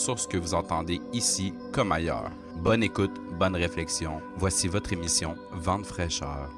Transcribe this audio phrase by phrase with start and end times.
[0.00, 2.30] Sur ce que vous entendez ici comme ailleurs.
[2.56, 4.22] Bonne écoute, bonne réflexion.
[4.36, 6.48] Voici votre émission Vente fraîcheur.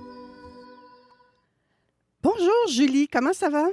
[2.23, 3.65] Bonjour Julie, comment ça va?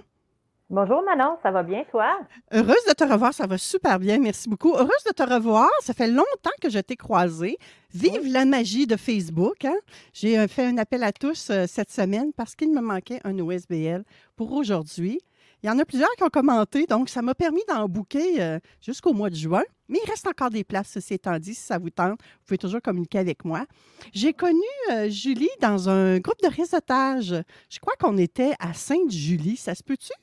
[0.71, 2.17] Bonjour Manon, ça va bien toi?
[2.51, 4.73] Heureuse de te revoir, ça va super bien, merci beaucoup.
[4.73, 7.59] Heureuse de te revoir, ça fait longtemps que je t'ai croisé.
[7.93, 9.65] Vive la magie de Facebook.
[9.65, 9.77] Hein?
[10.13, 13.37] J'ai euh, fait un appel à tous euh, cette semaine parce qu'il me manquait un
[13.37, 14.03] OSBL
[14.35, 15.19] pour aujourd'hui.
[15.61, 18.59] Il y en a plusieurs qui ont commenté, donc ça m'a permis d'en booker euh,
[18.81, 19.63] jusqu'au mois de juin.
[19.89, 22.57] Mais il reste encore des places, ceci étant dit, si ça vous tente, vous pouvez
[22.57, 23.65] toujours communiquer avec moi.
[24.13, 27.35] J'ai connu euh, Julie dans un groupe de réseautage.
[27.69, 30.13] Je crois qu'on était à Sainte-Julie, ça se peut-tu?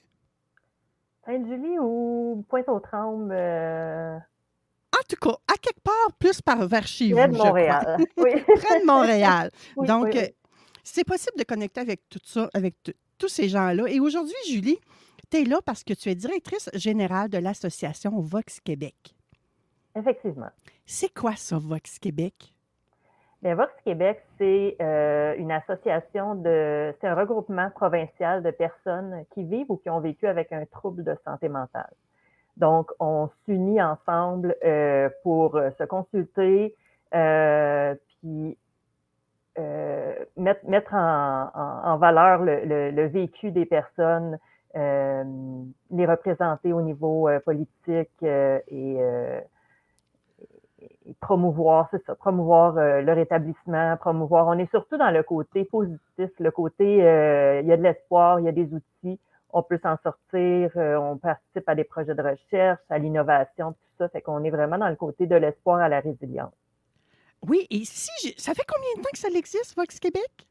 [1.27, 3.33] Sainte-Julie ou Pointe-aux-Trembles?
[3.33, 7.33] euh, En tout cas, à quelque part, plus par vers chez Près vous.
[7.33, 7.48] de je crois.
[7.51, 7.97] Montréal.
[8.17, 8.31] Oui.
[8.57, 9.51] Près de Montréal.
[9.77, 10.20] Oui, Donc, oui,
[10.84, 12.75] c'est possible de connecter avec tout ça, avec
[13.19, 13.84] tous ces gens-là.
[13.89, 14.79] Et aujourd'hui, Julie,
[15.31, 19.15] tu es là parce que tu es directrice générale de l'association Vox Québec.
[19.95, 20.51] Effectivement.
[20.85, 22.35] C'est quoi ça, Vox Québec?
[23.43, 26.95] Bien, Vox Québec, c'est euh, une association de.
[27.01, 31.05] C'est un regroupement provincial de personnes qui vivent ou qui ont vécu avec un trouble
[31.05, 31.92] de santé mentale.
[32.57, 36.75] Donc, on s'unit ensemble euh, pour euh, se consulter,
[37.15, 38.57] euh, puis
[40.36, 44.39] mettre, mettre en, en- en valeur le, le- le vécu des personnes,
[44.77, 49.41] les représenter au niveau euh, politique euh, et, euh,
[51.20, 54.47] promouvoir, c'est ça, promouvoir euh, leur établissement, promouvoir.
[54.48, 58.41] On est surtout dans le côté positif, le côté, euh, il y a de l'espoir,
[58.41, 59.19] il y a des outils,
[59.53, 63.79] on peut s'en sortir, euh, on participe à des projets de recherche, à l'innovation, tout
[63.98, 64.09] ça.
[64.09, 66.53] Fait qu'on est vraiment dans le côté de l'espoir à la résilience.
[67.47, 70.47] Oui, et si ça fait combien de temps que ça existe, Vox Québec?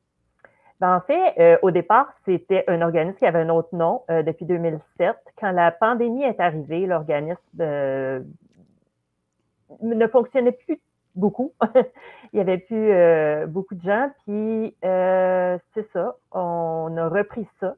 [0.82, 4.24] Ben, en fait, euh, au départ, c'était un organisme qui avait un autre nom euh,
[4.24, 5.16] depuis 2007.
[5.40, 8.20] Quand la pandémie est arrivée, l'organisme euh,
[9.82, 10.80] ne fonctionnait plus
[11.16, 11.54] beaucoup.
[12.34, 14.12] Il y avait plus euh, beaucoup de gens.
[14.26, 17.76] Puis, euh, c'est ça, on a repris ça.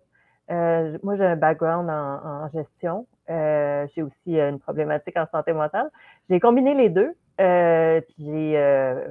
[0.49, 3.05] Euh, moi, j'ai un background en, en gestion.
[3.29, 5.91] J'ai aussi une problématique en santé mentale.
[6.29, 7.13] J'ai combiné les deux.
[7.37, 9.05] Puis j'ai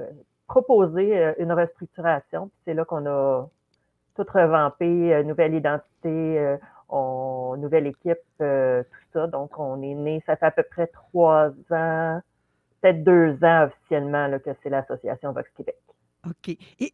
[0.47, 2.47] proposé une restructuration.
[2.47, 3.47] Puis c'est là qu'on a
[4.17, 6.57] tout revampé, euh, nouvelle identité, euh,
[7.57, 9.27] nouvelle équipe, euh, tout ça.
[9.27, 12.21] Donc, on est né, ça fait à peu près trois ans,
[12.81, 15.77] peut-être deux ans officiellement que c'est l'association Vox Québec.
[16.27, 16.49] OK.
[16.79, 16.93] Et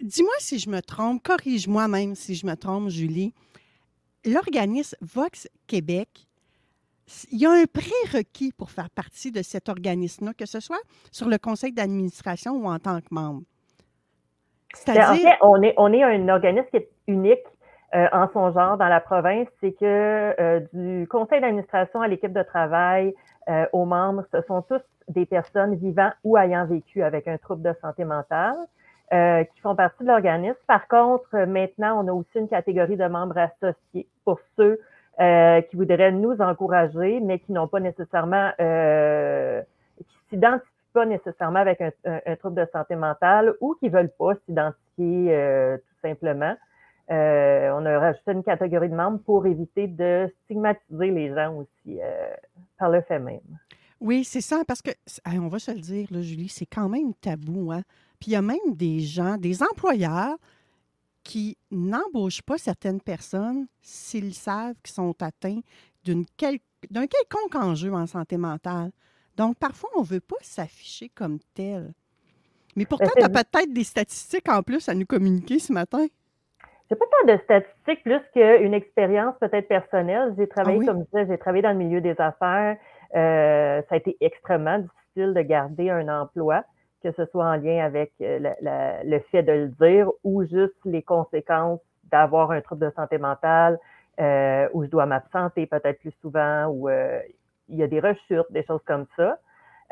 [0.00, 3.34] dis-moi si je me trompe, corrige-moi même si je me trompe, Julie.
[4.24, 6.26] L'organisme Vox Québec,
[7.30, 10.80] il y a un prérequis pour faire partie de cet organisme-là, que ce soit
[11.12, 13.42] sur le conseil d'administration ou en tant que membre?
[14.88, 17.44] En fait, on est, on est un organisme qui est unique
[17.94, 19.48] euh, en son genre dans la province.
[19.60, 23.14] C'est que euh, du conseil d'administration à l'équipe de travail,
[23.48, 27.62] euh, aux membres, ce sont tous des personnes vivant ou ayant vécu avec un trouble
[27.62, 28.56] de santé mentale
[29.12, 30.56] euh, qui font partie de l'organisme.
[30.66, 34.80] Par contre, maintenant, on a aussi une catégorie de membres associés pour ceux
[35.20, 39.62] euh, qui voudraient nous encourager, mais qui n'ont pas nécessairement, euh,
[39.98, 45.34] qui s'identifient pas nécessairement avec un, trouble de santé mentale ou qui veulent pas s'identifier
[45.34, 46.56] euh, tout simplement.
[47.10, 52.00] Euh, on a rajouté une catégorie de membres pour éviter de stigmatiser les gens aussi
[52.00, 52.28] euh,
[52.78, 53.40] par le fait même.
[54.00, 54.92] oui, c'est ça, parce que,
[55.26, 57.72] on va se le dire, Julie, c'est quand même tabou.
[57.72, 57.82] Hein?
[58.18, 60.36] Puis il y a même des gens, des employeurs
[61.24, 65.60] qui n'embauchent pas certaines personnes s'ils savent qu'ils sont atteints
[66.04, 68.92] d'un quelconque enjeu en santé mentale.
[69.36, 71.92] Donc, parfois, on ne veut pas s'afficher comme tel.
[72.76, 76.06] Mais pourtant, tu as peut-être des statistiques en plus à nous communiquer ce matin.
[76.90, 80.34] j'ai pas tant de statistiques plus qu'une expérience peut-être personnelle.
[80.36, 80.86] J'ai travaillé, Ah oui?
[80.86, 82.76] comme je disais, j'ai travaillé dans le milieu des affaires.
[83.14, 86.62] Euh, ça a été extrêmement difficile de garder un emploi,
[87.02, 90.44] que ce soit en lien avec euh, la- la- le fait de le dire ou
[90.44, 93.78] juste les conséquences d'avoir un trouble de santé mentale,
[94.20, 97.20] euh, où je dois m'absenter peut-être plus souvent, ou euh,
[97.68, 99.38] il y a des rechutes, des choses comme ça.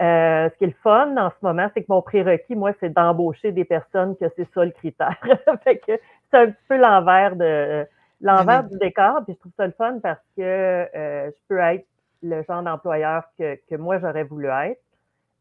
[0.01, 2.93] Euh, ce qui est le fun en ce moment, c'est que mon prérequis, moi, c'est
[2.93, 5.17] d'embaucher des personnes que c'est ça le critère.
[5.65, 5.93] fait que
[6.31, 7.87] c'est un petit peu l'envers de
[8.21, 11.87] l'envers du décor, puis je trouve ça le fun parce que euh, je peux être
[12.23, 14.81] le genre d'employeur que, que moi j'aurais voulu être,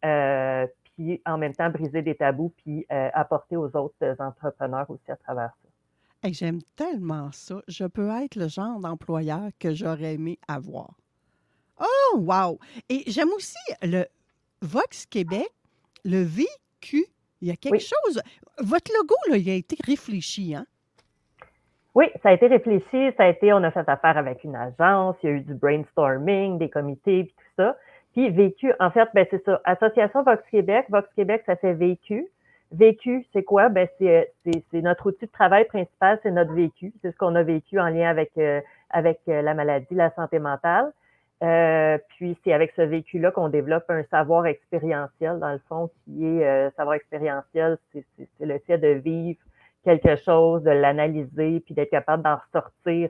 [0.03, 5.15] euh, puis en même temps briser des tabous, puis apporter aux autres entrepreneurs aussi à
[5.15, 5.69] travers ça.
[6.23, 7.61] Hey, J'aime tellement ça.
[7.67, 11.00] Je peux être le genre d'employeur que j'aurais aimé avoir.
[11.81, 12.59] Oh, wow!
[12.89, 14.05] Et j'aime aussi le
[14.61, 15.49] Vox Québec,
[16.05, 17.05] le vécu.
[17.41, 17.79] Il y a quelque Oui.
[17.79, 18.21] chose.
[18.59, 20.65] Votre logo, là, il a été réfléchi, hein?
[21.93, 25.17] Oui, ça a été réfléchi, ça a été, on a fait affaire avec une agence,
[25.23, 27.75] il y a eu du brainstorming, des comités, puis tout ça.
[28.13, 29.59] Puis vécu, en fait, ben c'est ça.
[29.65, 32.27] Association Vox Québec, Vox Québec, ça fait vécu.
[32.71, 33.67] Vécu, c'est quoi?
[33.67, 34.31] Ben c'est,
[34.73, 36.93] notre outil de travail principal, c'est notre vécu.
[37.01, 40.39] C'est ce qu'on a vécu en lien avec, euh, avec euh, la maladie, la santé
[40.39, 40.93] mentale.
[41.43, 46.23] Euh, puis c'est avec ce vécu-là qu'on développe un savoir expérientiel, dans le fond, qui
[46.25, 48.05] est euh, savoir expérientiel, c'est,
[48.39, 49.39] le fait de vivre
[49.83, 53.09] quelque chose, de l'analyser, puis d'être capable d'en ressortir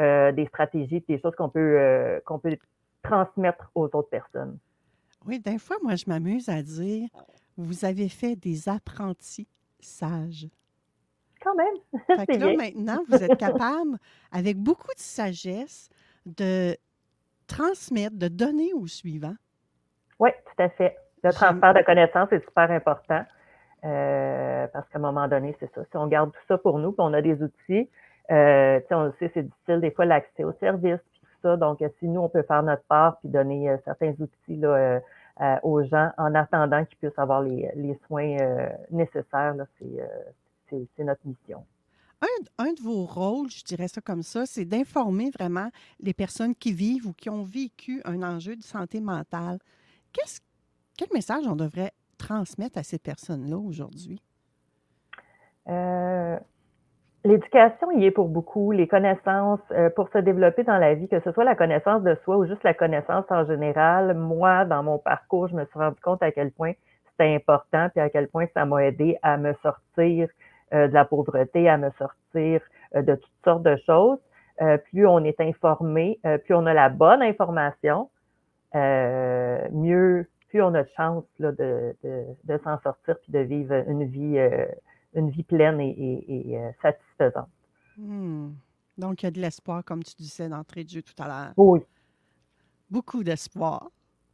[0.00, 2.56] euh, des stratégies, puis des choses qu'on peut, euh, qu'on peut
[3.02, 4.58] transmettre aux autres personnes.
[5.26, 7.08] Oui, des fois, moi, je m'amuse à dire
[7.56, 9.48] vous avez fait des apprentis
[9.80, 10.48] sages.
[11.40, 11.74] Quand même,
[12.06, 12.56] Fait que là, bien.
[12.56, 13.98] maintenant, vous êtes capable,
[14.32, 15.88] avec beaucoup de sagesse,
[16.26, 16.76] de
[17.48, 19.34] transmettre, de donner au suivant.
[20.18, 20.96] Oui, tout à fait.
[21.24, 23.24] Le transfert de connaissances est super important
[23.84, 25.82] euh, parce qu'à un moment donné, c'est ça.
[25.90, 27.88] Si on garde tout ça pour nous, puis on a des outils,
[28.30, 31.38] euh, tu sais, on le sait, c'est difficile des fois l'accès aux services, puis tout
[31.42, 31.56] ça.
[31.56, 35.00] Donc, si nous, on peut faire notre part, puis donner euh, certains outils là,
[35.40, 38.36] euh, aux gens en attendant qu'ils puissent avoir les, les soins
[38.90, 39.54] nécessaires,
[40.68, 41.64] c'est notre mission.
[42.58, 45.68] Un, de vos rôles, je dirais ça comme ça, c'est d'informer vraiment
[46.00, 49.58] les personnes qui vivent ou qui ont vécu un enjeu de santé mentale.
[50.96, 54.20] Quel message on devrait transmettre à ces personnes-là aujourd'hui?
[55.68, 56.38] Euh,
[57.24, 61.20] L'éducation y est pour beaucoup, les connaissances euh, pour se développer dans la vie, que
[61.20, 64.14] ce soit la connaissance de soi ou juste la connaissance en général.
[64.14, 66.72] Moi, dans mon parcours, je me suis rendu compte à quel point
[67.10, 70.28] c'était important, puis à quel point ça m'a aidé à me sortir
[70.72, 72.60] de la pauvreté, à me sortir
[72.96, 74.18] euh, de toutes sortes de choses.
[74.60, 78.10] Euh, plus on est informé, euh, plus on a la bonne information,
[78.74, 83.38] euh, mieux, plus on a de chance là, de, de, de s'en sortir puis de
[83.40, 84.66] vivre une vie, euh,
[85.14, 87.48] une vie pleine et, et- et, euh, satisfaisante.
[87.96, 88.50] Hmm.
[88.96, 91.52] Donc, il y a de l'espoir, comme tu disais d'entrée de jeu tout à l'heure.
[91.56, 91.80] Oui.
[92.90, 93.90] Beaucoup d'espoir.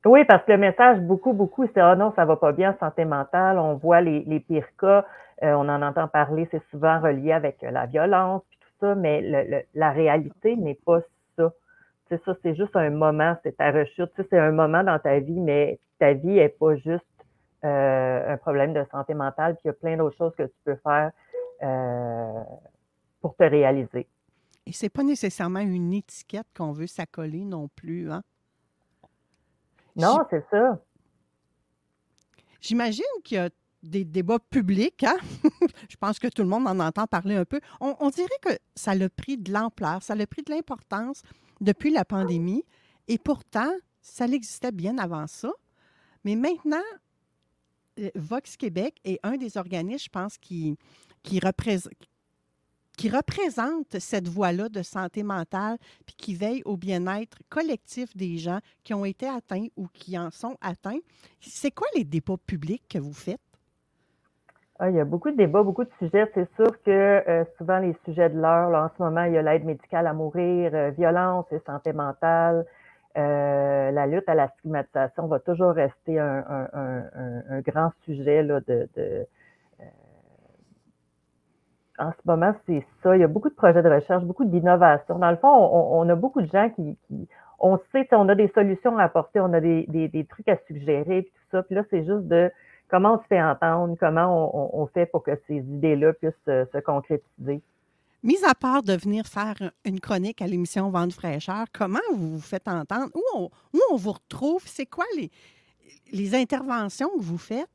[0.07, 2.79] Oui, parce que le message, beaucoup, beaucoup, c'est Ah non, ça va pas bien en
[2.79, 3.59] santé mentale.
[3.59, 5.03] On voit les, les pires cas, euh,
[5.55, 9.21] on en entend parler, c'est souvent relié avec euh, la violence puis tout ça, mais
[9.21, 11.01] le- le- la réalité n'est pas
[11.37, 11.53] ça.
[12.09, 14.11] C'est ça, c'est juste un moment, c'est ta rechute.
[14.17, 17.05] C'est un moment dans ta vie, mais ta vie est pas juste
[17.65, 20.55] euh, un problème de santé mentale, puis il y a plein d'autres choses que tu
[20.65, 21.11] peux faire
[21.63, 22.43] euh,
[23.23, 24.07] pour te réaliser.
[24.67, 28.11] Et c'est pas nécessairement une étiquette qu'on veut s'accoler non plus.
[28.11, 28.23] Hein?
[29.97, 30.79] Non, c'est ça.
[32.61, 33.51] J'imagine qu'il y a
[33.85, 35.05] des débats publics.
[35.05, 35.17] Hein?
[35.89, 37.61] Je pense que tout le monde en entend parler un peu.
[37.81, 41.23] On, dirait que ça a pris de l'ampleur, ça a pris de l'importance
[41.61, 42.65] depuis la pandémie.
[43.09, 45.53] Et pourtant, ça existait bien avant ça.
[46.25, 46.83] Mais maintenant,
[48.01, 50.77] euh, Vox Québec est un des organismes, je pense, qui,
[51.23, 51.93] qui, représente,
[52.97, 58.61] qui représente cette voie-là de santé mentale puis qui veille au bien-être collectif des gens
[58.83, 61.01] qui ont été atteints ou qui en sont atteints.
[61.41, 63.41] C'est quoi les débats publics que vous faites?
[64.81, 66.31] Ah, il y a beaucoup de débats, beaucoup de sujets.
[66.35, 69.39] C'est sûr que euh, souvent les sujets de l'heure, là, en ce moment, il y
[69.39, 72.67] a l'aide médicale à mourir, euh, violence et santé mentale.
[73.17, 78.43] Euh, la lutte à la stigmatisation va toujours rester un, un- un- un- grand sujet
[78.43, 79.27] là, de, de,
[79.81, 79.85] euh,
[81.99, 83.17] en ce moment, c'est ça.
[83.17, 85.19] Il y a beaucoup de projets de recherche, beaucoup d'innovation.
[85.19, 87.29] Dans le fond, on, on a beaucoup de gens qui, qui
[87.61, 90.57] on sait, on a des solutions à apporter, on a des, des, des trucs à
[90.67, 91.63] suggérer, puis tout ça.
[91.63, 92.51] Puis là, c'est juste de
[92.89, 96.79] comment on se fait entendre, comment on, fait pour que ces idées-là puissent se, se
[96.79, 97.63] concrétiser?
[98.23, 102.41] Mis à part de venir faire une chronique à l'émission Vente fraîcheur, comment vous vous
[102.41, 103.11] faites entendre?
[103.15, 104.63] Où on, où on vous retrouve?
[104.65, 105.31] C'est quoi les,
[106.13, 107.69] les interventions que vous faites?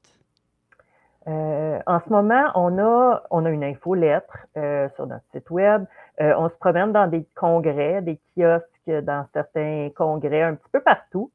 [1.27, 5.85] Euh, en ce moment, on a, on a une infolettre euh, sur notre site web.
[6.21, 10.79] Euh, on se promène dans des congrès, des kiosques dans certains congrès, un petit peu
[10.79, 11.31] partout.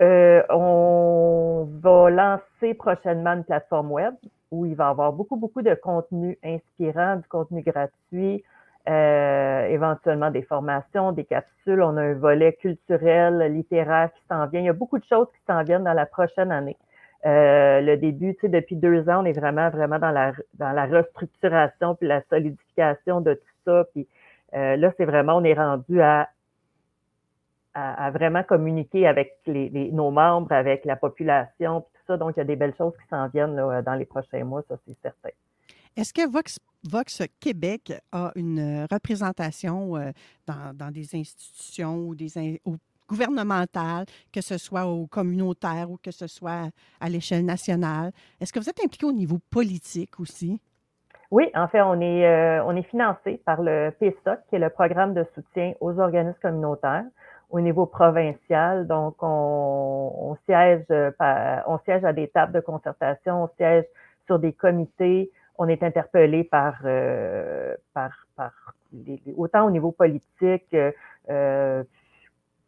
[0.00, 4.14] On va lancer prochainement une plateforme web
[4.50, 8.44] où il va y avoir beaucoup, beaucoup de contenu inspirant, du contenu gratuit,
[8.86, 11.82] éventuellement des formations, des capsules.
[11.82, 14.60] On a un volet culturel, littéraire qui s'en vient.
[14.60, 16.76] Il y a beaucoup de choses qui s'en viennent dans la prochaine année.
[17.26, 20.72] Euh, le début, tu sais, depuis deux ans, on est vraiment, vraiment dans la, dans
[20.72, 23.84] la restructuration puis la solidification de tout ça.
[23.92, 24.06] Puis
[24.54, 26.28] euh, là, c'est vraiment, on est rendu à,
[27.74, 32.16] à, vraiment communiquer avec les, nos membres, avec la population, puis tout ça.
[32.16, 34.62] Donc, il y a des belles choses qui s'en viennent là, dans les prochains mois,
[34.68, 35.30] ça, c'est certain.
[35.96, 36.58] Est-ce que Vox,
[36.90, 40.10] Vox, Québec a une représentation euh,
[40.46, 42.60] dans, dans, des institutions ou des,
[43.08, 48.12] gouvernementale, que ce soit au communautaire ou que ce soit à l'échelle nationale?
[48.40, 50.60] Est-ce que vous êtes impliqué au niveau politique aussi?
[51.30, 54.70] Oui, en fait, on est, euh, on est financé par le PSOC, qui est le
[54.70, 57.04] programme de soutien aux organismes communautaires
[57.50, 58.86] au niveau provincial.
[58.86, 61.10] Donc, on, siège, euh,
[61.66, 63.84] on siège à des tables de concertation, on siège
[64.26, 68.74] sur des comités, on est interpellé par, euh, par, par
[69.36, 70.76] autant au niveau politique,
[71.30, 71.84] euh,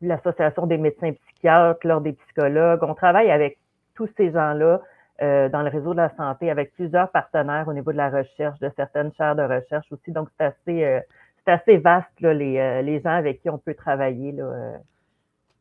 [0.03, 2.83] l'Association des médecins psychiatres, l'Ordre des psychologues.
[2.83, 3.59] On travaille avec
[3.95, 4.81] tous ces gens-là
[5.23, 8.59] euh, dans le réseau de la santé avec plusieurs partenaires au niveau de la recherche,
[8.59, 10.13] de certaines chaires de recherche aussi.
[10.13, 11.01] Donc, c'est assez, euh,
[11.47, 14.79] c'est assez vaste, là, les, euh, les, gens avec qui on peut travailler là,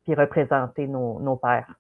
[0.04, 1.76] puis représenter nos, nos pairs.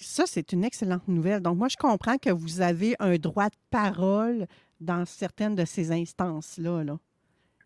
[0.00, 1.40] Ça, c'est une excellente nouvelle.
[1.40, 4.46] Donc, moi, je comprends que vous avez un droit de parole
[4.80, 6.84] dans certaines de ces instances-là.
[6.84, 6.96] Là.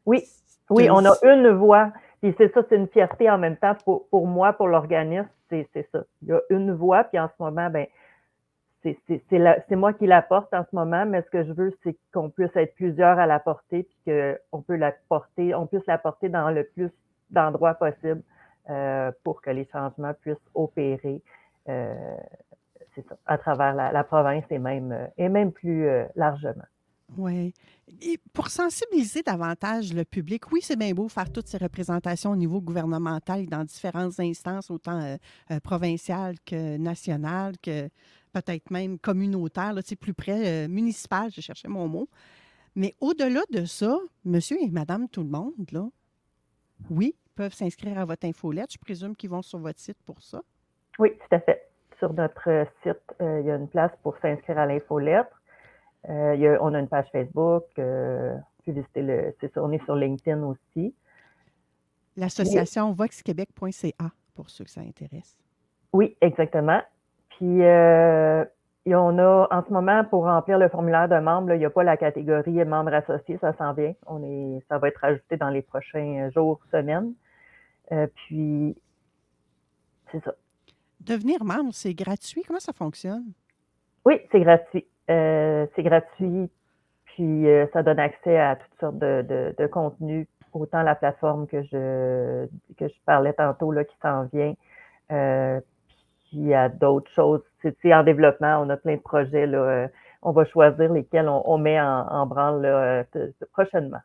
[0.06, 0.24] Oui,
[0.70, 1.92] oui, on a une voix.
[2.22, 5.68] Puis c'est ça, c'est une fierté en même temps pour, pour moi, pour l'organisme, c'est
[5.92, 6.02] ça.
[6.22, 7.86] Il y a une voix, puis en ce moment, ben
[8.82, 12.30] c'est moi qui la porte en ce moment, mais ce que je veux, c'est qu'on
[12.30, 14.14] puisse être plusieurs à la porter, puis
[14.50, 16.90] qu'on peut la porter, on puisse la porter dans le plus
[17.30, 18.22] d'endroits possible
[18.70, 21.20] euh, pour que les changements puissent opérer.
[21.68, 22.16] Euh,
[22.96, 26.64] ça, à travers la, la, province et même, euh, et même plus euh, largement.
[27.18, 27.52] Oui.
[28.32, 32.60] Pour sensibiliser davantage le public, oui, c'est bien beau faire toutes ces représentations au niveau
[32.60, 35.16] gouvernemental et dans différentes instances, autant euh,
[35.52, 37.88] euh, provinciales que nationales, que
[38.32, 42.08] peut-être même communautaires, là, plus près, euh, municipal, je cherchais mon mot.
[42.74, 45.88] Mais au-delà de ça, monsieur et madame tout le monde, là,
[46.90, 48.72] oui, peuvent s'inscrire à votre infolette.
[48.72, 50.42] Je présume qu'ils vont sur votre site pour ça.
[50.98, 51.68] Oui, tout à fait.
[52.00, 55.28] Sur notre site, il y a une place pour s'inscrire à l'infolette.
[56.08, 58.36] Euh, on a une page Facebook, euh,
[58.66, 60.94] le, c'est ça, on est sur LinkedIn aussi.
[62.16, 65.36] L'association voxquebec.ca pour ceux que ça intéresse.
[65.92, 66.80] Oui, exactement.
[67.30, 68.44] Puis, euh,
[68.86, 71.82] on a, en ce moment, pour remplir le formulaire de membre, il n'y a pas
[71.82, 73.94] la catégorie membre associé, ça s'en vient.
[74.06, 77.12] On est, ça va être ajouté dans les prochains jours, semaines.
[77.92, 78.76] Euh, puis,
[80.12, 80.34] c'est ça.
[81.00, 82.42] Devenir membre, c'est gratuit?
[82.46, 83.32] Comment ça fonctionne?
[84.04, 84.86] Oui, c'est gratuit.
[85.10, 86.50] Euh, c'est gratuit,
[87.04, 91.62] puis euh, ça donne accès à toutes sortes de, de, contenus, autant la plateforme que
[91.62, 92.46] je
[92.76, 94.54] que je parlais tantôt là, qui s'en vient,
[95.12, 95.60] euh,
[96.28, 97.42] puis a d'autres choses.
[97.62, 99.46] C'est en développement, on a plein de projets.
[99.46, 99.88] Là,
[100.22, 103.04] on va choisir lesquels on, met en, branle là,
[103.52, 104.00] prochainement.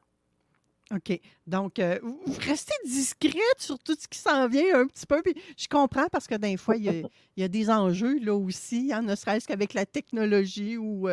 [0.93, 1.19] OK.
[1.47, 5.21] Donc, vous restez discrète sur tout ce qui s'en vient un petit peu.
[5.21, 7.07] Puis je comprends parce que des fois, il
[7.37, 11.07] y a, des enjeux là aussi, hein, ne serait-ce qu'avec la technologie ou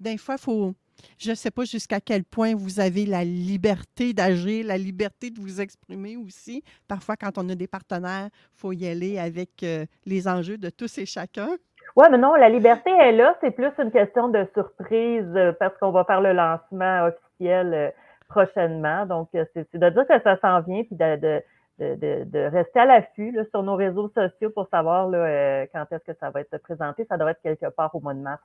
[0.00, 0.74] des fois, il faut.
[1.16, 5.40] Je ne sais pas jusqu'à quel point vous avez la liberté d'agir, la liberté de
[5.40, 6.64] vous exprimer aussi.
[6.88, 9.64] Parfois, quand on a des partenaires, il faut y aller avec
[10.04, 11.50] les enjeux de tous et chacun.
[11.96, 13.36] Oui, mais non, la liberté est là.
[13.40, 15.26] C'est plus une question de surprise
[15.58, 17.92] parce qu'on va faire le lancement officiel
[18.28, 19.06] prochainement.
[19.06, 21.42] Donc, euh, c'est de dire que ça s'en vient, puis de, de,
[21.80, 26.12] de, de rester à l'affût sur nos réseaux sociaux pour savoir là, euh, quand est-ce
[26.12, 27.04] que ça va être présenté.
[27.08, 28.42] Ça doit être quelque part au mois de mars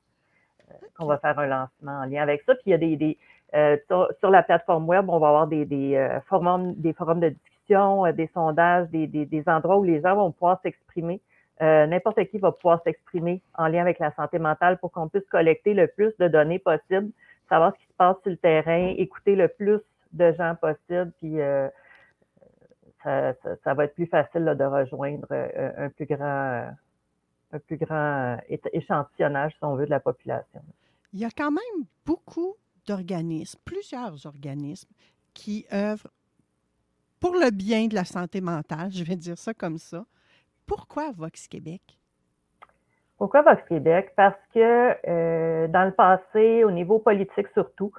[0.70, 2.56] euh, qu'on va faire un lancement en lien avec ça.
[2.56, 3.18] Puis il y a des, des
[3.88, 8.28] sur, la plateforme web, on va avoir des, des, forums, des forums de discussion, des
[8.34, 11.22] sondages, des, des, des, endroits où les gens vont pouvoir s'exprimer.
[11.62, 15.76] N'importe qui va pouvoir s'exprimer en lien avec la santé mentale pour qu'on puisse collecter
[15.76, 17.12] le plus de données possible
[17.50, 19.80] savoir ce qui se passe sur le terrain, écouter le plus
[20.14, 21.70] de gens possible, puis euh,
[23.04, 26.72] ça, va être plus facile de rejoindre euh, un plus grand,
[27.52, 28.38] un plus grand
[28.72, 30.62] échantillonnage, si on veut, de la population.
[31.14, 32.56] Il y a quand même beaucoup
[32.88, 34.90] d'organismes, plusieurs organismes
[35.34, 36.12] qui œuvrent
[37.20, 40.06] pour le bien de la santé mentale, je vais dire ça comme ça.
[40.66, 41.98] Pourquoi Vox Québec?
[43.18, 44.12] Pourquoi Vox Québec?
[44.16, 47.92] Parce que euh, dans le passé, au niveau politique surtout,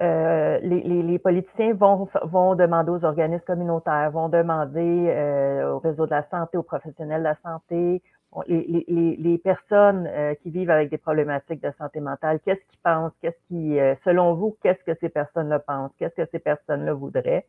[0.00, 5.78] euh, les, les, les, politiciens vont, vont demander aux organismes communautaires, vont demander euh, au
[5.78, 8.02] réseau de la santé, aux professionnels de la santé,
[8.46, 12.80] les, les, les personnes euh, qui vivent avec des problématiques de santé mentale, qu'est-ce qu'ils
[12.84, 16.92] pensent, qu'est-ce qui, euh, selon vous, qu'est-ce que ces personnes-là pensent, qu'est-ce que ces personnes-là
[16.92, 17.46] voudraient?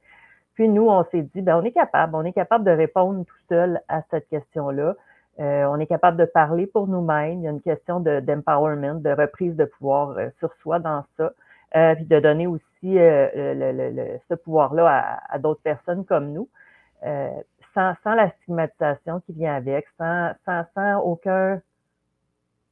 [0.55, 3.45] Puis nous, on s'est dit, ben, on est capable, on est capable de répondre tout
[3.47, 4.95] seul à cette question-là.
[5.39, 7.39] Euh, on est capable de parler pour nous-mêmes.
[7.39, 11.31] Il y a une question d'empowerment, de, reprise de pouvoir sur soi dans ça,
[11.95, 16.49] puis de donner aussi le, ce pouvoir-là à, à d'autres personnes comme nous
[17.73, 21.61] sans, la stigmatisation qui vient avec, sans, sans, aucun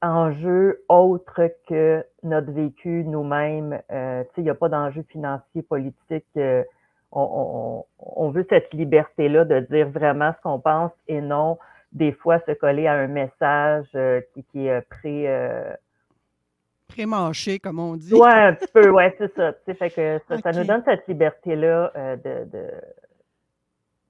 [0.01, 3.79] enjeu autre que notre vécu nous-mêmes.
[3.91, 6.25] Euh, il n'y a pas d'enjeu financier, politique.
[6.37, 6.63] Euh,
[7.11, 11.57] on, on, veut cette liberté-là de dire vraiment ce qu'on pense et non
[11.91, 15.27] des fois se coller à un message euh, qui, qui, est pré...
[15.27, 15.73] Euh,
[16.87, 18.13] Pré-mâché, comme on dit.
[18.13, 19.53] Oui, un petit peu, oui, c'est ça.
[19.65, 22.71] Fait que ça, ça, nous donne cette liberté-là de, de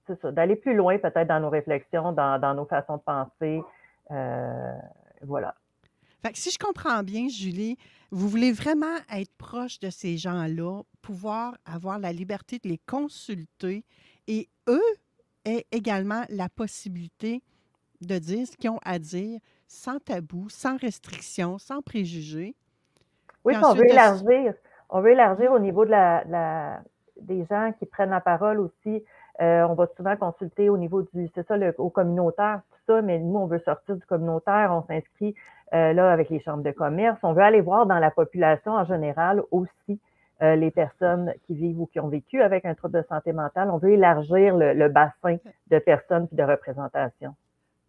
[0.08, 3.62] c'est ça, d'aller plus loin peut-être dans nos réflexions, dans, nos façons de penser.
[4.12, 4.74] Euh,
[5.22, 5.54] voilà.
[6.24, 7.78] Fait que si je comprends bien, Julie,
[8.10, 13.84] vous voulez vraiment être proche de ces gens-là, pouvoir avoir la liberté de les consulter
[14.28, 14.96] et eux
[15.46, 17.44] aient également la possibilité
[18.02, 22.56] de dire ce qu'ils ont à dire sans tabou, sans restriction, sans préjugés.
[23.44, 24.54] Oui, on veut élargir.
[24.90, 26.82] On veut élargir au niveau de la,
[27.22, 29.04] des gens qui prennent la parole aussi.
[29.42, 33.02] Euh, on va souvent consulter au niveau du, c'est ça, le, au communautaire, tout ça,
[33.02, 35.36] mais nous, on veut sortir du communautaire, on s'inscrit
[35.74, 37.20] euh, là avec les chambres de commerce.
[37.24, 40.00] On veut aller voir dans la population en général aussi
[40.42, 43.70] euh, les personnes qui vivent ou qui ont vécu avec un trouble de santé mentale.
[43.70, 45.38] On veut élargir le, bassin
[45.68, 47.36] de personnes et de représentation.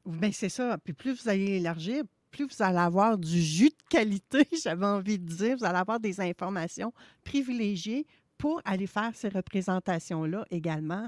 [0.09, 0.77] Bien, c'est ça.
[0.83, 5.19] Puis plus vous allez élargir, plus vous allez avoir du jus de qualité, j'avais envie
[5.19, 5.57] de dire.
[5.59, 6.93] Vous allez avoir des informations
[7.25, 8.07] privilégiées
[8.39, 11.07] pour aller faire ces représentations-là également.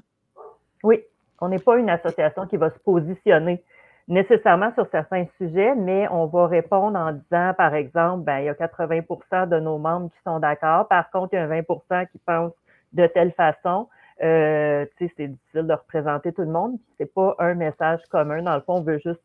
[0.83, 1.01] Oui,
[1.41, 3.63] on n'est pas une association qui va se positionner
[4.09, 8.49] nécessairement sur certains sujets, mais on va répondre en disant, par exemple, ben, il y
[8.49, 10.89] a 80% de nos membres qui sont d'accord.
[10.89, 12.53] Par contre, il y a 20% qui pensent
[12.93, 13.89] de telle façon.
[14.23, 16.79] Euh, c'est difficile de représenter tout le monde.
[16.99, 18.43] C'est pas un message commun.
[18.43, 19.23] Dans le fond, on veut juste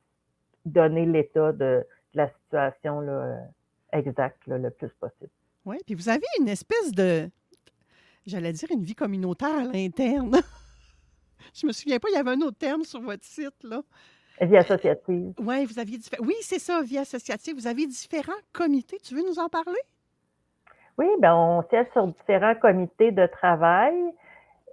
[0.65, 3.37] donner l'état de, la situation là,
[3.91, 5.29] exacte le plus possible.
[5.65, 7.29] Oui, puis vous avez une espèce de,
[8.25, 10.37] j'allais dire, une vie communautaire à l'interne.
[11.53, 13.81] Je me souviens pas, il y avait un autre terme sur votre site, là.
[14.41, 15.33] Vie associative.
[15.39, 17.55] Oui, vous aviez Oui, c'est ça, vie associative.
[17.55, 18.97] Vous avez différents comités.
[19.01, 19.79] Tu veux nous en parler?
[20.97, 23.93] Oui, bien, on siège sur différents comités de travail,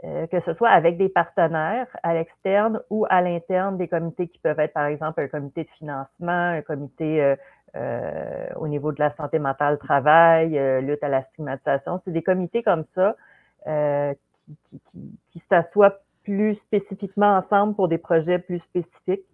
[0.05, 4.39] euh, que ce soit avec des partenaires à l'externe ou à l'interne, des comités qui
[4.39, 7.37] peuvent être, par exemple, un comité de financement, un comité euh,
[7.77, 12.01] euh, au niveau de la santé mentale, travail, lutte à la stigmatisation.
[12.05, 13.17] C'est des comités comme ça
[13.65, 19.27] qui, qui, qui, qui s'assoient plus spécifiquement ensemble pour des projets plus spécifiques,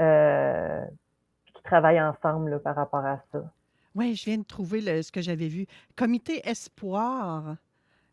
[0.00, 0.84] euh,
[1.54, 3.42] qui travaillent ensemble par rapport à ça.
[3.94, 5.66] Oui, je viens de trouver ce que j'avais vu.
[5.96, 7.56] Comité Espoir,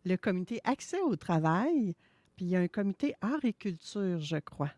[0.05, 1.95] le comité Accès au travail,
[2.35, 4.71] puis il y a un comité Art et Culture, je crois.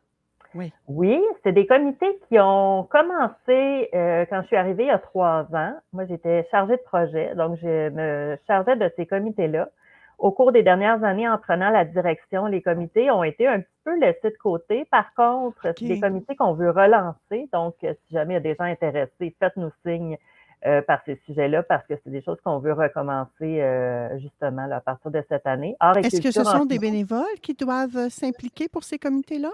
[0.56, 0.72] Oui.
[0.88, 5.00] Oui, c'est des comités qui ont commencé euh, quand je suis arrivée il y a
[5.00, 5.76] trois ans.
[5.94, 9.70] Moi, j'étais chargée de projet, donc je me chargeais de ces comités-là
[10.24, 13.80] au cours des dernières années, en prenant la direction, les comités ont été un petit
[13.84, 14.86] peu laissés de côté.
[14.86, 17.50] Par contre, c'est des comités qu'on veut relancer.
[17.52, 20.18] Donc, si jamais il y a des gens intéressés, faites-nous signe
[20.66, 24.80] euh, par ces sujets-là parce que c'est des choses qu'on veut recommencer euh, justement à
[24.80, 25.76] partir de cette année.
[25.98, 29.52] Est-ce que ce sont des bénévoles qui doivent euh, s'impliquer pour ces comités-là?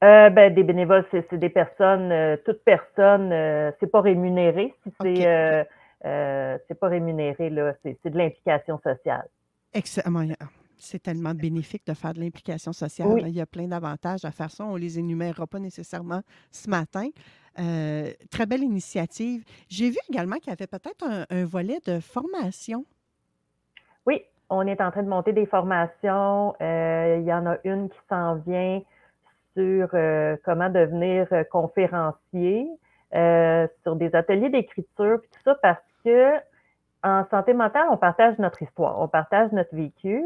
[0.00, 3.30] ben, des bénévoles, c'est des personnes, toute personne,
[3.80, 4.74] c'est pas rémunéré.
[4.82, 9.26] Si c'est pas rémunéré, c'est de l'implication sociale.
[10.76, 13.24] C'est tellement bénéfique de faire de l'implication sociale.
[13.26, 14.64] Il y a plein d'avantages à faire ça.
[14.64, 17.08] On ne les énumérera pas nécessairement ce matin.
[17.58, 19.44] Euh, très belle initiative.
[19.68, 22.84] J'ai vu également qu'il y avait peut-être un, volet de formation.
[24.06, 26.54] Oui, on est en train de monter des formations.
[26.60, 28.80] Euh, il y en a une qui s'en vient
[29.56, 32.68] sur euh, comment devenir conférencier,
[33.82, 36.32] sur des ateliers d'écriture, tout ça parce que
[37.04, 40.24] en santé mentale, on partage notre histoire, on partage notre vécu.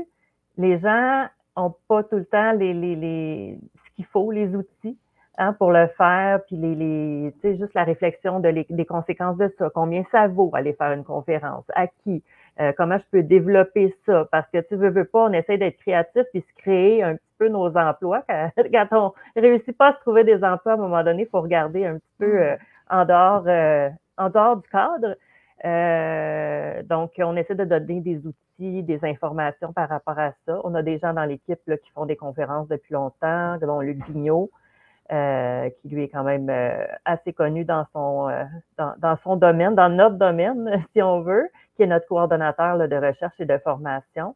[0.57, 4.97] Les gens n'ont pas tout le temps ce qu'il faut, les outils
[5.39, 8.85] hein, pour le faire, puis les, les tu sais, juste la réflexion de les, des
[8.85, 9.71] conséquences de ça.
[9.75, 11.65] Combien ça vaut aller faire une conférence?
[11.75, 12.23] À qui?
[12.61, 14.27] Euh, comment je peux développer ça?
[14.33, 17.35] Parce que tu veux, veux pas, on essaie d'être créatif puis se créer un petit
[17.39, 18.25] peu nos emplois.
[18.29, 18.89] Quand,
[19.37, 21.87] on réussit pas à se trouver des emplois, à un moment donné, il faut regarder
[21.87, 22.43] un petit peu mm.
[22.43, 22.57] euh,
[22.91, 25.15] en dehors, en dehors du cadre.
[26.89, 30.61] donc, on essaie de donner des outils, des informations par rapport à ça.
[30.65, 34.51] On a des gens dans l'équipe qui font des conférences depuis longtemps, dont Luc Vignot,
[35.11, 38.45] euh, qui lui est quand même euh, assez connu dans son, euh,
[38.77, 42.89] dans, dans, son domaine, dans notre domaine, si on veut, qui est notre coordonnateur là,
[42.89, 44.35] de recherche et de formation.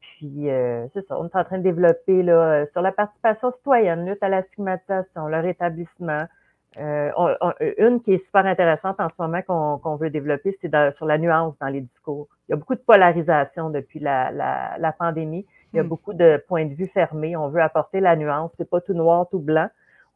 [0.00, 0.48] puis,
[0.92, 4.28] c'est ça, on est en train de développer là, sur la participation citoyenne, lutte à
[4.28, 6.24] la stigmatisation, le rétablissement.
[6.76, 11.16] une qui est super intéressante en ce moment qu'on qu'on veut développer, c'est sur la
[11.16, 12.28] nuance dans les discours.
[12.48, 15.46] Il y a beaucoup de polarisation depuis la, la, la pandémie.
[15.72, 15.88] Il y a hmm.
[15.88, 17.36] beaucoup de points de vue fermés.
[17.36, 18.50] On veut apporter la nuance.
[18.56, 19.68] C'est pas tout noir, tout blanc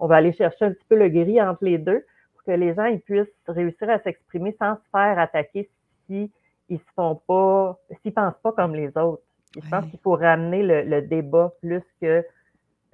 [0.02, 2.74] on va aller chercher un petit peu le gris entre les deux pour que les
[2.74, 5.70] gens ils puissent réussir à s'exprimer sans se faire attaquer
[6.06, 6.28] si
[6.68, 9.22] ils se font pas, s'ils pensent pas comme les autres.
[9.54, 12.26] Je pense qu'il faut ramener le, débat plus que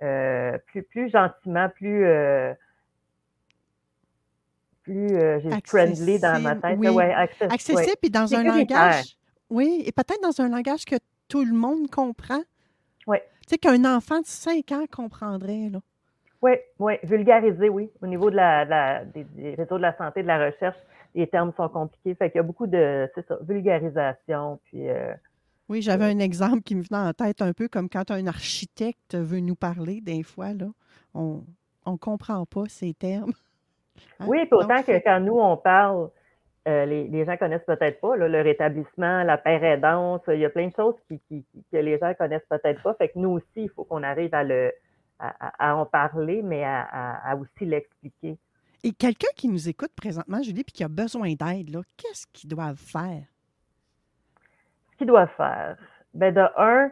[0.03, 2.53] euh, plus, plus gentiment, plus euh,
[4.83, 6.79] plus euh, friendly dans ma tête.
[6.79, 6.99] Oui.
[7.41, 9.17] accessible et dans un langage.
[9.49, 10.97] Oui, et peut-être dans un langage que
[11.29, 12.43] tout le monde comprend.
[13.07, 13.19] Oui.
[13.43, 15.69] Tu sais, qu'un enfant de 5 ans comprendrait.
[15.71, 15.81] Là.
[16.43, 17.91] Oui, oui, vulgariser, oui.
[18.03, 20.77] Au niveau de la, des, réseaux de la santé, de la recherche,
[21.15, 22.15] les termes sont compliqués.
[22.15, 24.61] Fait qu'il y a beaucoup de, ça, vulgarisation.
[24.65, 25.15] Puis, euh,
[25.69, 29.15] oui, j'avais un exemple qui me venait en tête un peu comme quand un architecte
[29.15, 30.67] veut nous parler, des fois, là,
[31.15, 31.43] on
[31.87, 33.33] ne comprend pas ces termes.
[34.21, 34.27] Hein?
[34.29, 36.11] Oui, puis autant que quand nous, on parle,
[36.69, 40.45] euh, les, les, gens connaissent peut-être pas, là, le rétablissement, la paire aidance, il y
[40.45, 42.95] a plein de choses qui, qui, que les gens connaissent peut-être pas.
[42.95, 44.73] Fait que nous aussi, il faut qu'on arrive à le,
[45.19, 48.37] à, en parler, mais à, aussi l'expliquer.
[48.85, 52.77] Et quelqu'un qui nous écoute présentement, Julie, puis qui a besoin d'aide, qu'est-ce qu'ils doivent
[52.77, 53.25] faire?
[54.93, 55.77] Ce qu'ils doivent faire,
[56.15, 56.91] ben de un,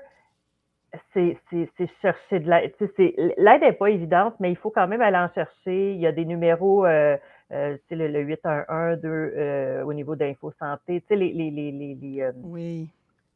[1.13, 1.39] c'est
[2.01, 2.75] chercher de l'aide.
[3.37, 5.93] L'aide n'est pas évidente, mais il faut quand même aller en chercher.
[5.93, 7.17] Il y a des numéros, euh,
[7.53, 12.33] euh, le, le 811, 2 euh, au niveau d'Info Santé, les, les, les, les, euh,
[12.43, 12.89] oui.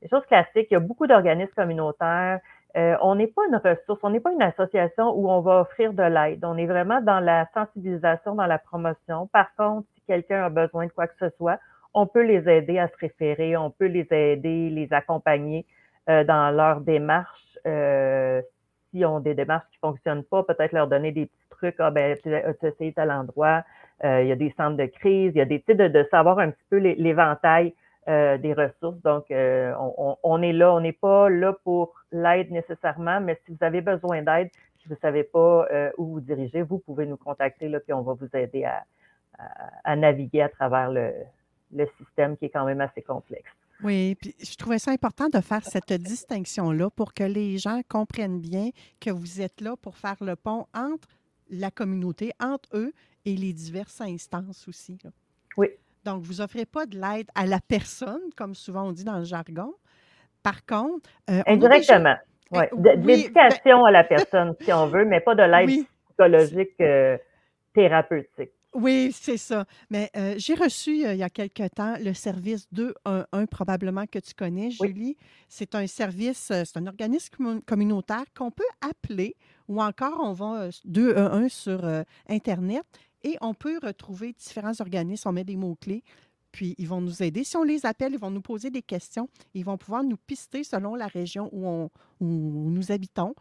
[0.02, 0.68] les choses classiques.
[0.70, 2.40] Il y a beaucoup d'organismes communautaires.
[2.76, 5.92] Euh, on n'est pas une ressource, on n'est pas une association où on va offrir
[5.92, 6.44] de l'aide.
[6.44, 9.26] On est vraiment dans la sensibilisation, dans la promotion.
[9.32, 11.58] Par contre, si quelqu'un a besoin de quoi que ce soit,
[11.94, 15.66] on peut les aider à se référer, on peut les aider, les accompagner
[16.08, 17.58] euh, dans leur démarche.
[17.66, 18.40] Euh,
[18.92, 21.76] si ont des démarches qui fonctionnent pas, peut-être leur donner des petits trucs.
[21.78, 23.64] Ah ben, tu as essayé tel endroit.
[24.02, 25.32] Il y a des centres de crise.
[25.34, 27.74] Il y a des titres de, savoir un petit peu l'éventail
[28.08, 29.00] euh, des ressources.
[29.02, 29.74] Donc, euh,
[30.22, 34.22] on, est là, on n'est pas là pour l'aide nécessairement, mais si vous avez besoin
[34.22, 34.48] d'aide,
[34.80, 37.92] si vous ne savez pas euh, où vous diriger, vous pouvez nous contacter, là, puis
[37.92, 41.12] on va vous aider à, naviguer à travers le,
[41.98, 43.50] système qui est quand même assez complexe.
[43.84, 48.40] Oui, puis je trouvais ça important de faire cette distinction-là pour que les gens comprennent
[48.40, 51.06] bien que vous êtes là pour faire le pont entre
[51.50, 52.92] la communauté, entre eux
[53.24, 54.98] et les diverses instances aussi.
[55.56, 55.68] Oui.
[56.04, 59.24] Donc, vous n'offrez pas de l'aide à la personne, comme souvent on dit dans le
[59.24, 59.74] jargon.
[60.42, 61.10] Par contre.
[61.28, 62.16] Euh, Indirectement.
[62.50, 62.68] Ouais.
[62.72, 67.16] De, ben l'éducation à la personne, si on veut, mais pas de l'aide psychologique euh,
[67.74, 68.52] thérapeutique.
[68.72, 69.64] Oui, c'est ça.
[69.90, 74.32] Mais euh, j'ai reçu il y a quelque temps le service 211, probablement que tu
[74.34, 75.16] connais, Julie.
[75.48, 79.34] C'est un service, c'est un organisme communautaire qu'on peut appeler
[79.66, 82.84] ou encore on va 211 sur Internet
[83.22, 86.02] et on peut retrouver différents organismes, on met des mots-clés,
[86.52, 87.44] puis ils vont nous aider.
[87.44, 89.28] Si on les appelle, ils vont nous poser des questions.
[89.54, 93.34] Ils vont pouvoir nous pister selon la région où, on, nous habitons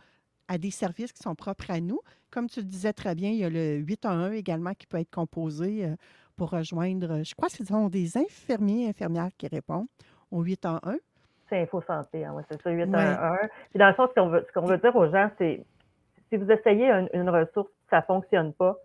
[0.50, 2.02] à des services qui sont propres à nous.
[2.32, 5.12] Comme tu le disais très bien, il y a le 811 également qui peut être
[5.12, 5.96] composé euh,
[6.36, 9.88] pour rejoindre, je crois que ce sont des infirmiers et infirmières qui répondent
[10.32, 10.98] au 811.
[11.50, 13.18] C'est Info Santé, hein, c'est ça, 811.
[13.70, 15.66] Puis dans le fond, ce qu'on veut, veut, dire aux gens, c'est
[16.30, 18.78] si vous essayez une, une ressource, ça ne fonctionne pas,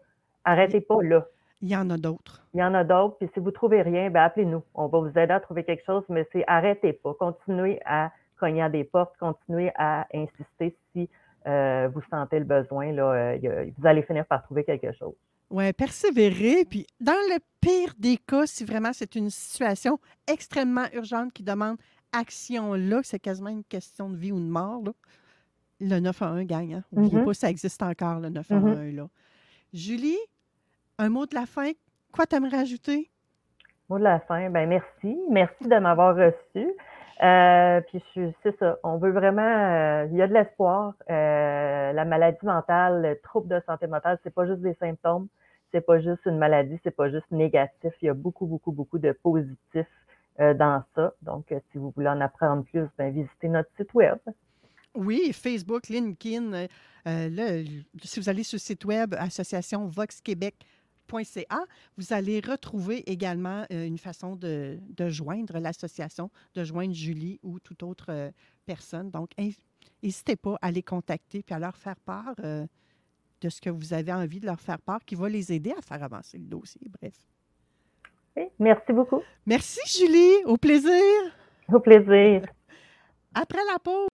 [0.44, 1.26] Arrêtez pas là.
[1.62, 2.42] Il y en a d'autres.
[2.52, 3.16] Il y en a d'autres.
[3.18, 4.62] Puis si vous ne trouvez rien, ben appelez-nous.
[4.74, 7.14] On va vous aider à trouver quelque chose, mais c'est arrêtez pas.
[7.14, 11.08] Continuez à cogner à des portes, continuez à insister si
[11.46, 12.92] euh, vous sentez le besoin.
[12.92, 15.14] Là, euh, vous allez finir par trouver quelque chose.
[15.50, 16.64] Oui, persévérer.
[16.64, 21.76] Puis, dans le pire des cas, si vraiment c'est une situation extrêmement urgente qui demande
[22.12, 24.92] action là, c'est quasiment une question de vie ou de mort, là,
[25.80, 26.74] le 911 gagne.
[26.74, 26.84] Hein?
[26.92, 27.24] N'oubliez mm-hmm.
[27.24, 28.78] pas, ça existe encore, le 911.
[28.78, 28.96] Mm-hmm.
[28.96, 29.08] là.
[29.72, 30.18] Julie,
[30.98, 31.72] un mot de la fin?
[32.12, 33.10] Quoi t'aimerais ajouter?
[33.88, 35.18] Mot de la fin, ben merci.
[35.30, 36.72] Merci de m'avoir reçu.
[37.22, 37.80] Euh,
[38.42, 40.94] c'est ça, on veut vraiment, euh, il y a de l'espoir.
[41.10, 45.28] Euh, la maladie mentale, le trouble de santé mentale, c'est pas juste des symptômes,
[45.72, 47.92] c'est pas juste une maladie, c'est pas juste négatif.
[48.02, 49.86] Il y a beaucoup, beaucoup, beaucoup de positifs
[50.36, 51.14] dans ça.
[51.22, 54.18] Donc, si vous voulez en apprendre plus, ben, visitez notre site web.
[54.96, 56.66] Oui, Facebook, LinkedIn.
[57.04, 57.62] là,
[58.02, 60.56] si vous allez sur le site web Association Vox Québec
[61.96, 67.82] vous allez retrouver également euh, une façon de, joindre l'association, de joindre Julie ou toute
[67.82, 68.30] autre euh,
[68.66, 69.10] personne.
[69.10, 69.30] Donc,
[70.02, 72.66] n'hésitez pas à les contacter puis à leur faire part euh,
[73.40, 75.82] de ce que vous avez envie de leur faire part, qui va les aider à
[75.82, 76.80] faire avancer le dossier.
[77.00, 77.14] Bref.
[78.58, 79.22] merci beaucoup.
[79.46, 80.44] Merci, Julie.
[80.46, 81.02] Au plaisir.
[81.72, 82.42] Au plaisir.
[83.34, 84.13] Après la pause.